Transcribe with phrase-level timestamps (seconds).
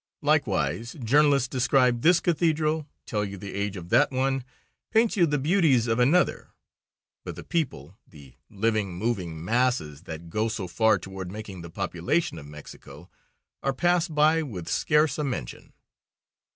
[0.23, 4.43] Likewise, journalists describe this cathedral, tell you the age of that one,
[4.89, 6.49] paint you the beauties of another,
[7.23, 12.39] but the people, the living, moving masses that go so far toward making the population
[12.39, 13.11] of Mexico,
[13.61, 15.71] are passed by with scarce a mention.